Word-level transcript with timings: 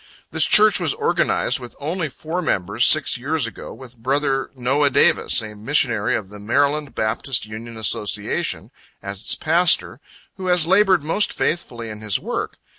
This 0.31 0.45
Church 0.47 0.79
was 0.79 0.95
organized 0.95 1.59
with 1.59 1.75
only 1.79 2.09
four 2.09 2.41
members, 2.41 2.87
six 2.87 3.19
years 3.19 3.45
ago, 3.45 3.71
with 3.71 3.95
brother 3.97 4.49
Noah 4.55 4.89
Davis, 4.89 5.43
a 5.43 5.53
missionary 5.53 6.15
of 6.15 6.29
the 6.29 6.39
Md. 6.39 6.95
Baptist 6.95 7.45
Union 7.45 7.77
Association, 7.77 8.71
as 9.03 9.21
its 9.21 9.35
pastor, 9.35 9.99
who 10.37 10.47
has 10.47 10.65
labored 10.65 11.03
most 11.03 11.31
faithfully 11.31 11.91
in 11.91 12.01
his 12.01 12.19
work. 12.19 12.57